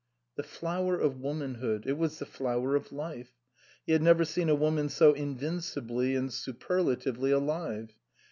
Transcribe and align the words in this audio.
The 0.35 0.41
flower 0.41 0.99
of 0.99 1.19
womanhood 1.19 1.85
it 1.85 1.93
was 1.95 2.17
the 2.17 2.25
flower 2.25 2.75
of 2.75 2.91
life. 2.91 3.33
He 3.85 3.93
had 3.93 4.01
never 4.01 4.25
seen 4.25 4.49
a 4.49 4.55
woman 4.55 4.89
so 4.89 5.13
in 5.13 5.37
vincibly 5.37 6.15
and 6.15 6.33
superlatively 6.33 7.29
alive. 7.29 7.93